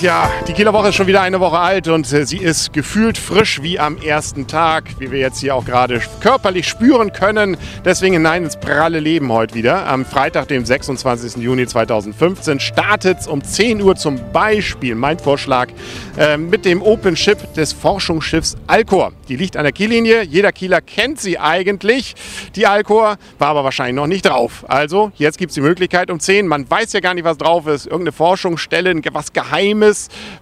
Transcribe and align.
Ja, 0.00 0.30
die 0.46 0.52
Kieler 0.52 0.72
Woche 0.72 0.90
ist 0.90 0.94
schon 0.94 1.08
wieder 1.08 1.22
eine 1.22 1.40
Woche 1.40 1.58
alt 1.58 1.88
und 1.88 2.12
äh, 2.12 2.24
sie 2.24 2.36
ist 2.36 2.72
gefühlt 2.72 3.18
frisch 3.18 3.62
wie 3.62 3.80
am 3.80 3.98
ersten 3.98 4.46
Tag, 4.46 4.84
wie 5.00 5.10
wir 5.10 5.18
jetzt 5.18 5.40
hier 5.40 5.56
auch 5.56 5.64
gerade 5.64 6.00
körperlich 6.20 6.68
spüren 6.68 7.12
können. 7.12 7.56
Deswegen 7.84 8.12
hinein 8.12 8.44
ins 8.44 8.54
pralle 8.56 9.00
Leben 9.00 9.32
heute 9.32 9.56
wieder. 9.56 9.88
Am 9.88 10.04
Freitag, 10.04 10.46
dem 10.46 10.64
26. 10.64 11.42
Juni 11.42 11.66
2015, 11.66 12.60
startet 12.60 13.18
es 13.18 13.26
um 13.26 13.42
10 13.42 13.82
Uhr 13.82 13.96
zum 13.96 14.20
Beispiel 14.32 14.94
mein 14.94 15.18
Vorschlag 15.18 15.66
äh, 16.16 16.36
mit 16.36 16.64
dem 16.64 16.80
Open 16.80 17.16
Ship 17.16 17.52
des 17.54 17.72
Forschungsschiffs 17.72 18.56
Alcor. 18.68 19.10
Die 19.28 19.34
liegt 19.34 19.56
an 19.56 19.64
der 19.64 19.72
Kiellinie. 19.72 20.22
Jeder 20.22 20.52
Kieler 20.52 20.80
kennt 20.80 21.20
sie 21.20 21.40
eigentlich. 21.40 22.14
Die 22.54 22.68
Alcor 22.68 23.16
war 23.40 23.48
aber 23.48 23.64
wahrscheinlich 23.64 23.96
noch 23.96 24.06
nicht 24.06 24.26
drauf. 24.26 24.64
Also, 24.68 25.10
jetzt 25.16 25.38
gibt 25.38 25.50
es 25.50 25.54
die 25.56 25.60
Möglichkeit 25.60 26.08
um 26.12 26.20
10. 26.20 26.46
Man 26.46 26.70
weiß 26.70 26.92
ja 26.92 27.00
gar 27.00 27.14
nicht, 27.14 27.24
was 27.24 27.36
drauf 27.36 27.66
ist. 27.66 27.86
Irgendeine 27.86 28.12
Forschungsstelle, 28.12 28.94
was 29.12 29.32
Geheimes, 29.32 29.87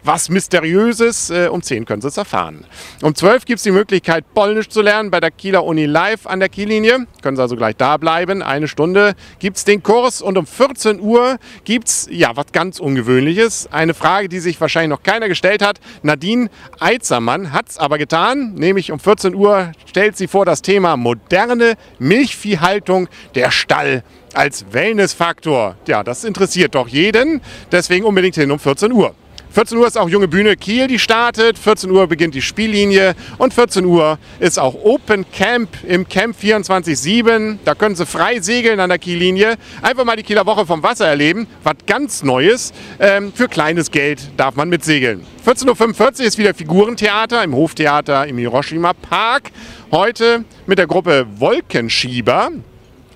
was 0.02 0.28
Mysteriöses. 0.28 1.30
Äh, 1.30 1.48
um 1.48 1.62
10 1.62 1.84
können 1.84 2.02
Sie 2.02 2.08
es 2.08 2.16
erfahren. 2.16 2.64
Um 3.02 3.14
12 3.14 3.44
gibt 3.44 3.58
es 3.58 3.62
die 3.62 3.70
Möglichkeit, 3.70 4.24
Polnisch 4.34 4.68
zu 4.68 4.82
lernen 4.82 5.10
bei 5.10 5.20
der 5.20 5.30
Kieler 5.30 5.64
Uni 5.64 5.86
Live 5.86 6.26
an 6.26 6.40
der 6.40 6.48
Kiellinie. 6.48 7.06
Können 7.22 7.36
Sie 7.36 7.42
also 7.42 7.56
gleich 7.56 7.76
da 7.76 7.96
bleiben. 7.96 8.42
Eine 8.42 8.68
Stunde 8.68 9.14
gibt 9.38 9.56
es 9.56 9.64
den 9.64 9.82
Kurs 9.82 10.22
und 10.22 10.38
um 10.38 10.46
14 10.46 11.00
Uhr 11.00 11.38
gibt 11.64 11.88
es 11.88 12.08
ja 12.10 12.36
was 12.36 12.46
ganz 12.52 12.80
Ungewöhnliches. 12.80 13.68
Eine 13.70 13.94
Frage, 13.94 14.28
die 14.28 14.40
sich 14.40 14.60
wahrscheinlich 14.60 14.90
noch 14.90 15.02
keiner 15.02 15.28
gestellt 15.28 15.62
hat. 15.62 15.80
Nadine 16.02 16.48
Eitzermann 16.80 17.52
hat 17.52 17.70
es 17.70 17.78
aber 17.78 17.98
getan, 17.98 18.54
nämlich 18.54 18.92
um 18.92 18.98
14 18.98 19.34
Uhr 19.34 19.72
stellt 19.86 20.16
sie 20.16 20.28
vor 20.28 20.44
das 20.44 20.62
Thema 20.62 20.96
moderne 20.96 21.74
Milchviehhaltung, 21.98 23.08
der 23.34 23.50
Stall 23.50 24.02
als 24.34 24.66
Wellnessfaktor. 24.72 25.76
Ja, 25.86 26.02
das 26.02 26.24
interessiert 26.24 26.74
doch 26.74 26.88
jeden, 26.88 27.40
deswegen 27.72 28.04
unbedingt 28.04 28.34
hin 28.34 28.50
um 28.50 28.58
14 28.58 28.92
Uhr. 28.92 29.14
14 29.56 29.78
Uhr 29.78 29.86
ist 29.86 29.96
auch 29.96 30.10
Junge 30.10 30.28
Bühne 30.28 30.54
Kiel, 30.54 30.86
die 30.86 30.98
startet. 30.98 31.56
14 31.56 31.90
Uhr 31.90 32.06
beginnt 32.08 32.34
die 32.34 32.42
Spiellinie 32.42 33.14
und 33.38 33.54
14 33.54 33.86
Uhr 33.86 34.18
ist 34.38 34.58
auch 34.58 34.74
Open 34.74 35.24
Camp 35.32 35.70
im 35.88 36.06
Camp 36.06 36.36
24-7. 36.38 37.56
Da 37.64 37.74
können 37.74 37.96
Sie 37.96 38.04
frei 38.04 38.40
segeln 38.40 38.80
an 38.80 38.90
der 38.90 38.98
Kiellinie. 38.98 39.56
Einfach 39.80 40.04
mal 40.04 40.14
die 40.14 40.24
Kieler 40.24 40.44
Woche 40.44 40.66
vom 40.66 40.82
Wasser 40.82 41.06
erleben. 41.06 41.46
Was 41.62 41.76
ganz 41.86 42.22
Neues. 42.22 42.74
Ähm, 43.00 43.32
für 43.32 43.48
kleines 43.48 43.90
Geld 43.90 44.28
darf 44.36 44.56
man 44.56 44.68
mitsegeln. 44.68 45.24
14.45 45.46 46.20
Uhr 46.20 46.26
ist 46.26 46.36
wieder 46.36 46.52
Figurentheater 46.52 47.42
im 47.42 47.54
Hoftheater 47.54 48.26
im 48.26 48.36
Hiroshima 48.36 48.92
Park. 48.92 49.52
Heute 49.90 50.44
mit 50.66 50.76
der 50.76 50.86
Gruppe 50.86 51.26
Wolkenschieber. 51.38 52.50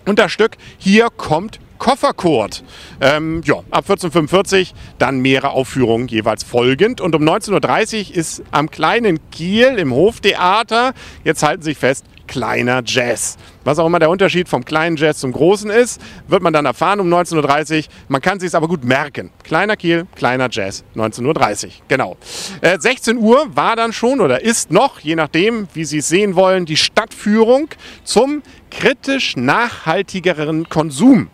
Und 0.06 0.18
das 0.18 0.32
Stück 0.32 0.56
Hier 0.78 1.08
kommt 1.14 1.60
Kofferkurt. 1.80 2.62
Ähm, 3.00 3.40
ja, 3.44 3.56
ab 3.70 3.86
14.45 3.88 4.74
dann 4.98 5.18
mehrere 5.18 5.50
Aufführungen 5.50 6.06
jeweils 6.06 6.44
folgend. 6.44 7.00
Und 7.00 7.16
um 7.16 7.22
19.30 7.22 8.10
Uhr 8.10 8.16
ist 8.16 8.42
am 8.52 8.70
kleinen 8.70 9.18
Kiel 9.32 9.78
im 9.78 9.92
Hoftheater, 9.92 10.92
jetzt 11.24 11.42
halten 11.42 11.62
Sie 11.62 11.70
sich 11.70 11.78
fest, 11.78 12.04
kleiner 12.28 12.82
Jazz. 12.84 13.38
Was 13.64 13.78
auch 13.78 13.86
immer 13.86 13.98
der 13.98 14.10
Unterschied 14.10 14.48
vom 14.48 14.64
kleinen 14.64 14.96
Jazz 14.96 15.18
zum 15.18 15.32
großen 15.32 15.68
ist, 15.70 16.00
wird 16.28 16.42
man 16.42 16.52
dann 16.52 16.64
erfahren 16.64 17.00
um 17.00 17.12
19.30 17.12 17.78
Uhr. 17.78 17.84
Man 18.08 18.20
kann 18.20 18.38
sich 18.38 18.48
es 18.48 18.54
aber 18.54 18.68
gut 18.68 18.84
merken. 18.84 19.32
Kleiner 19.42 19.76
Kiel, 19.76 20.06
kleiner 20.14 20.48
Jazz, 20.50 20.84
19.30 20.94 21.64
Uhr. 21.64 21.72
Genau. 21.88 22.16
Äh, 22.60 22.78
16 22.78 23.16
Uhr 23.16 23.48
war 23.56 23.74
dann 23.74 23.92
schon 23.92 24.20
oder 24.20 24.42
ist 24.42 24.70
noch, 24.70 25.00
je 25.00 25.16
nachdem, 25.16 25.66
wie 25.74 25.84
Sie 25.84 25.98
es 25.98 26.08
sehen 26.08 26.36
wollen, 26.36 26.66
die 26.66 26.76
Stadtführung 26.76 27.68
zum 28.04 28.42
kritisch 28.70 29.36
nachhaltigeren 29.36 30.68
Konsum. 30.68 31.30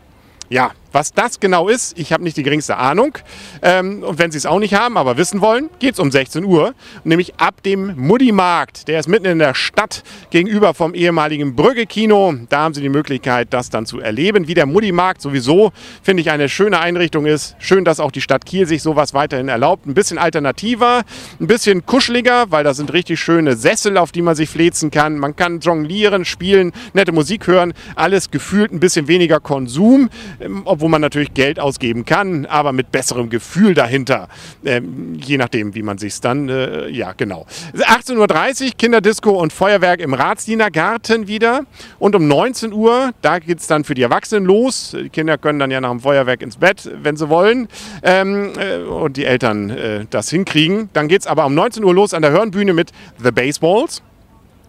Ja, 0.49 0.73
was 0.97 1.13
das 1.13 1.41
genau 1.41 1.69
ist, 1.69 1.99
ich 1.99 2.11
habe 2.11 2.25
nicht 2.25 2.39
die 2.39 2.43
geringste 2.43 2.79
Ahnung. 2.79 3.19
Ähm, 3.61 4.03
und 4.03 4.19
wenn 4.19 4.31
Sie 4.31 4.39
es 4.39 4.47
auch 4.47 4.59
nicht 4.59 4.73
haben, 4.73 4.97
aber 4.97 5.19
wissen 5.19 5.43
wollen, 5.43 5.69
geht 5.79 5.93
es 5.93 6.01
um 6.01 6.11
16 6.11 6.43
Uhr. 6.43 6.73
Nämlich 7.05 7.35
ab 7.37 7.63
dem 7.63 7.95
Muddi-Markt. 7.97 8.89
Der 8.89 8.99
ist 8.99 9.07
mitten 9.07 9.27
in 9.27 9.39
der 9.39 9.53
Stadt 9.53 10.03
gegenüber 10.31 10.73
vom 10.73 10.95
ehemaligen 10.95 11.55
Brügge-Kino. 11.55 12.37
Da 12.49 12.61
haben 12.61 12.73
Sie 12.73 12.81
die 12.81 12.89
Möglichkeit, 12.89 13.49
das 13.51 13.69
dann 13.69 13.85
zu 13.85 14.01
erleben. 14.01 14.49
Wie 14.49 14.55
der 14.55 14.65
Muddi-Markt 14.65 15.21
sowieso, 15.21 15.71
finde 16.03 16.23
ich, 16.23 16.31
eine 16.31 16.49
schöne 16.49 16.81
Einrichtung 16.81 17.27
ist. 17.27 17.57
Schön, 17.59 17.85
dass 17.85 18.01
auch 18.01 18.11
die 18.11 18.23
Stadt 18.23 18.47
Kiel 18.47 18.67
sich 18.67 18.83
sowas 18.83 19.13
weiterhin 19.13 19.51
erlaubt. 19.51 19.85
Ein 19.85 19.93
bisschen 19.93 20.17
alternativer, 20.17 21.03
ein 21.39 21.47
bisschen 21.47 21.85
kuscheliger, 21.85 22.47
weil 22.49 22.65
da 22.65 22.73
sind 22.73 22.91
richtig 22.95 23.21
schöne 23.21 23.55
Sessel, 23.55 23.99
auf 23.99 24.13
die 24.13 24.23
man 24.23 24.35
sich 24.35 24.49
flezen 24.49 24.91
kann. 24.91 25.19
Man 25.19 25.37
kann 25.37 25.61
jonglieren, 25.61 26.25
spielen, 26.25 26.73
nette 26.95 27.13
Musik 27.13 27.49
hören. 27.49 27.75
Alles 27.97 28.31
gefühlt 28.31 28.73
ein 28.73 28.81
bisschen 28.81 29.09
weniger 29.09 29.41
Konsum, 29.41 30.09
ähm, 30.41 30.63
obwohl 30.65 30.86
wo 30.87 30.89
man 30.89 31.01
natürlich 31.01 31.35
Geld 31.35 31.59
ausgeben 31.59 32.05
kann, 32.05 32.47
aber 32.47 32.71
mit 32.71 32.93
besserem 32.93 33.29
Gefühl 33.29 33.75
dahinter. 33.75 34.29
Ähm, 34.65 35.19
je 35.21 35.37
nachdem, 35.37 35.75
wie 35.75 35.83
man 35.83 35.99
sich 35.99 36.21
dann, 36.21 36.49
äh, 36.49 36.89
ja 36.91 37.11
genau. 37.11 37.45
18.30 37.75 38.67
Uhr 38.67 38.71
Kinderdisco 38.79 39.31
und 39.31 39.53
Feuerwerk 39.53 39.99
im 39.99 40.15
Ratsdienergarten 40.15 41.27
wieder. 41.27 41.63
Und 41.99 42.15
um 42.15 42.29
19 42.29 42.73
Uhr, 42.73 43.11
da 43.21 43.41
geht 43.41 43.59
es 43.59 43.67
dann 43.67 43.83
für 43.83 43.95
die 43.95 44.03
Erwachsenen 44.03 44.45
los. 44.45 44.97
Die 44.97 45.09
Kinder 45.09 45.39
können 45.39 45.59
dann 45.59 45.73
ja 45.73 45.81
nach 45.81 45.91
dem 45.91 45.99
Feuerwerk 45.99 46.41
ins 46.41 46.57
Bett, 46.57 46.89
wenn 47.03 47.17
sie 47.17 47.29
wollen. 47.29 47.67
Ähm, 48.05 48.53
äh, 48.57 48.85
und 48.85 49.17
die 49.17 49.25
Eltern 49.25 49.71
äh, 49.71 50.07
das 50.09 50.31
hinkriegen. 50.31 50.89
Dann 50.93 51.09
geht 51.09 51.23
es 51.23 51.27
aber 51.27 51.47
um 51.47 51.55
19 51.57 51.83
Uhr 51.83 51.95
los 51.95 52.15
an 52.15 52.23
der 52.23 52.31
Hörnbühne 52.31 52.73
mit 52.75 52.93
The 53.21 53.33
Baseballs. 53.33 54.03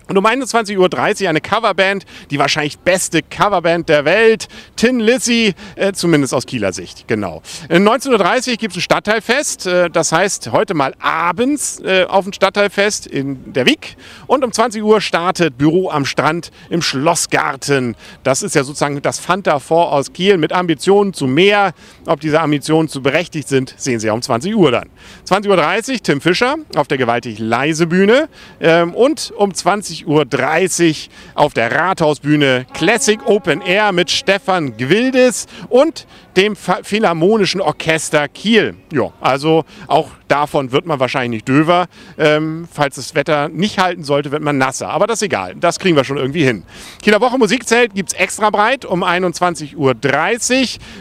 Und 0.07 0.17
um 0.17 0.25
21.30 0.25 1.23
Uhr 1.23 1.29
eine 1.29 1.41
Coverband, 1.41 2.05
die 2.31 2.39
wahrscheinlich 2.39 2.79
beste 2.79 3.21
Coverband 3.21 3.89
der 3.89 4.05
Welt, 4.05 4.47
Tin 4.75 4.99
Lizzy, 4.99 5.53
äh, 5.75 5.91
zumindest 5.93 6.33
aus 6.33 6.45
Kieler 6.45 6.71
Sicht, 6.71 7.07
genau. 7.07 7.41
19.30 7.69 8.51
Uhr 8.51 8.57
gibt 8.57 8.71
es 8.71 8.77
ein 8.77 8.81
Stadtteilfest, 8.81 9.67
äh, 9.67 9.89
das 9.89 10.11
heißt 10.11 10.51
heute 10.51 10.73
mal 10.73 10.93
abends 10.99 11.79
äh, 11.81 12.05
auf 12.07 12.25
ein 12.25 12.33
Stadtteilfest 12.33 13.07
in 13.07 13.53
der 13.53 13.65
Wick. 13.65 13.97
Und 14.27 14.43
um 14.43 14.51
20 14.51 14.83
Uhr 14.83 15.01
startet 15.01 15.57
Büro 15.57 15.89
am 15.89 16.05
Strand 16.05 16.51
im 16.69 16.81
Schlossgarten. 16.81 17.95
Das 18.23 18.43
ist 18.43 18.55
ja 18.55 18.63
sozusagen 18.63 19.01
das 19.01 19.19
Fanta 19.19 19.59
Fort 19.59 19.91
aus 19.91 20.13
Kiel 20.13 20.37
mit 20.37 20.53
Ambitionen 20.53 21.13
zu 21.13 21.27
mehr. 21.27 21.73
Ob 22.05 22.19
diese 22.21 22.39
Ambitionen 22.39 22.87
zu 22.87 23.01
berechtigt 23.01 23.47
sind, 23.47 23.73
sehen 23.77 23.99
Sie 23.99 24.07
ja 24.07 24.13
um 24.13 24.21
20 24.21 24.55
Uhr 24.55 24.71
dann. 24.71 24.89
20.30 25.27 25.93
Uhr 25.93 25.97
Tim 26.03 26.21
Fischer 26.21 26.55
auf 26.75 26.87
der 26.87 26.97
gewaltig 26.97 27.39
leise 27.39 27.87
Bühne. 27.87 28.29
Ähm, 28.59 28.93
und 28.93 29.33
um 29.35 29.53
20 29.53 29.96
20.30 30.05 31.07
Uhr 31.07 31.11
auf 31.35 31.53
der 31.53 31.71
Rathausbühne 31.71 32.65
Classic 32.73 33.19
Open 33.25 33.61
Air 33.61 33.91
mit 33.91 34.11
Stefan 34.11 34.77
Gwildes 34.77 35.47
und 35.69 36.05
dem 36.37 36.55
Philharmonischen 36.55 37.61
Orchester 37.61 38.27
Kiel. 38.27 38.75
Ja, 38.93 39.11
also 39.19 39.65
auch 39.87 40.11
davon 40.27 40.71
wird 40.71 40.85
man 40.85 40.99
wahrscheinlich 40.99 41.37
nicht 41.37 41.47
döver. 41.47 41.87
Ähm, 42.17 42.67
falls 42.71 42.95
das 42.95 43.15
Wetter 43.15 43.49
nicht 43.49 43.79
halten 43.79 44.03
sollte, 44.03 44.31
wird 44.31 44.43
man 44.43 44.57
nasser. 44.57 44.89
Aber 44.89 45.07
das 45.07 45.19
ist 45.19 45.23
egal. 45.23 45.55
Das 45.59 45.79
kriegen 45.79 45.95
wir 45.95 46.03
schon 46.03 46.17
irgendwie 46.17 46.43
hin. 46.43 46.63
Kieler 47.01 47.21
Woche 47.21 47.37
Musikzelt 47.39 47.95
gibt 47.95 48.13
es 48.13 48.19
extra 48.19 48.51
breit 48.51 48.85
um 48.85 49.03
21.30 49.03 49.75
Uhr. 49.75 49.95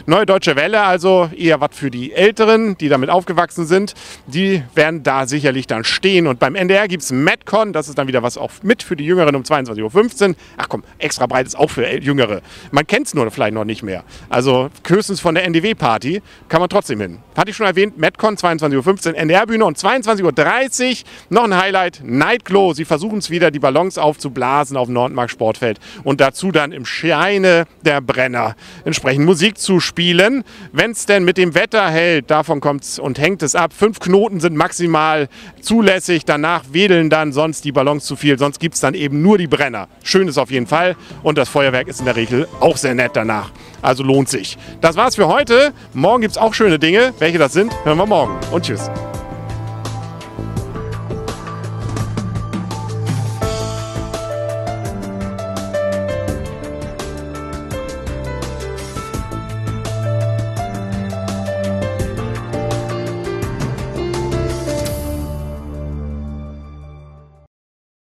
Neue 0.07 0.25
Deutsche 0.25 0.55
Welle, 0.55 0.81
also 0.81 1.29
eher 1.37 1.61
was 1.61 1.69
für 1.73 1.91
die 1.91 2.13
Älteren, 2.13 2.75
die 2.77 2.89
damit 2.89 3.11
aufgewachsen 3.11 3.67
sind. 3.67 3.93
Die 4.25 4.63
werden 4.73 5.03
da 5.03 5.27
sicherlich 5.27 5.67
dann 5.67 5.83
stehen. 5.83 6.25
Und 6.25 6.39
beim 6.39 6.55
NDR 6.55 6.87
gibt 6.87 7.03
es 7.03 7.11
Metcon. 7.11 7.73
Das 7.73 7.89
ist 7.89 7.97
dann 7.99 8.07
wieder 8.07 8.23
was 8.23 8.37
auch 8.37 8.51
mit 8.63 8.81
für 8.81 8.95
die 8.95 9.05
Jüngeren 9.05 9.35
um 9.35 9.43
22.15 9.43 10.29
Uhr. 10.29 10.35
Ach 10.57 10.67
komm, 10.67 10.83
extra 10.97 11.27
breit 11.27 11.45
ist 11.45 11.57
auch 11.57 11.69
für 11.69 11.87
Jüngere. 11.87 12.41
Man 12.71 12.87
kennt 12.87 13.05
es 13.05 13.13
nur 13.13 13.29
vielleicht 13.29 13.53
noch 13.53 13.65
nicht 13.65 13.83
mehr. 13.83 14.03
Also 14.29 14.69
höchstens 14.87 15.19
von 15.27 15.35
der 15.35 15.43
NDW-Party 15.43 16.21
kann 16.47 16.61
man 16.61 16.69
trotzdem 16.69 17.01
hin. 17.01 17.19
Hatte 17.35 17.49
ich 17.49 17.57
schon 17.57 17.65
erwähnt, 17.65 17.97
Metcon 17.97 18.37
22.15 18.37 19.09
Uhr, 19.09 19.17
NDR-Bühne 19.17 19.65
und 19.65 19.77
22.30 19.77 20.21
Uhr 20.23 21.05
noch 21.27 21.43
ein 21.43 21.57
Highlight, 21.57 21.99
Nightglow. 22.01 22.71
Sie 22.71 22.85
versuchen 22.85 23.17
es 23.17 23.29
wieder, 23.29 23.51
die 23.51 23.59
Ballons 23.59 23.97
aufzublasen 23.97 24.77
auf 24.77 24.87
dem 24.87 24.93
Nordmark 24.93 25.29
Sportfeld 25.29 25.81
und 26.05 26.21
dazu 26.21 26.53
dann 26.53 26.71
im 26.71 26.85
Scheine 26.85 27.65
der 27.81 27.99
Brenner 27.99 28.55
entsprechend 28.85 29.25
Musik 29.25 29.57
zu 29.57 29.81
spielen. 29.81 30.45
Wenn 30.71 30.91
es 30.91 31.05
denn 31.05 31.25
mit 31.25 31.37
dem 31.37 31.55
Wetter 31.55 31.89
hält, 31.89 32.31
davon 32.31 32.61
kommt 32.61 32.83
es 32.83 32.97
und 32.97 33.19
hängt 33.19 33.43
es 33.43 33.53
ab. 33.53 33.73
Fünf 33.73 33.99
Knoten 33.99 34.39
sind 34.39 34.55
maximal 34.55 35.27
zulässig, 35.59 36.23
danach 36.23 36.63
wedeln 36.71 37.09
dann 37.09 37.33
sonst 37.33 37.65
die 37.65 37.73
Ballons 37.73 38.05
zu 38.05 38.15
viel, 38.15 38.39
sonst 38.39 38.61
gibt 38.61 38.75
es 38.75 38.79
dann 38.79 38.93
eben 38.93 39.21
nur 39.21 39.37
die 39.37 39.47
Brenner. 39.47 39.89
Schön 40.03 40.29
ist 40.29 40.37
auf 40.37 40.51
jeden 40.51 40.67
Fall 40.67 40.95
und 41.21 41.37
das 41.37 41.49
Feuerwerk 41.49 41.89
ist 41.89 41.99
in 41.99 42.05
der 42.05 42.15
Regel 42.15 42.47
auch 42.61 42.77
sehr 42.77 42.95
nett 42.95 43.11
danach. 43.13 43.51
Also 43.81 44.03
lohnt 44.03 44.29
sich. 44.29 44.57
Das 44.81 44.95
war's 44.95 45.15
für 45.15 45.27
heute. 45.27 45.73
Morgen 45.93 46.21
gibt 46.21 46.31
es 46.31 46.37
auch 46.37 46.53
schöne 46.53 46.79
Dinge. 46.79 47.13
Welche 47.19 47.37
das 47.37 47.53
sind, 47.53 47.73
hören 47.85 47.97
wir 47.97 48.05
morgen. 48.05 48.37
Und 48.51 48.65
tschüss. 48.65 48.89